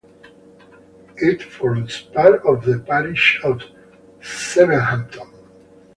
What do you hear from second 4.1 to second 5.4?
Sevenhampton.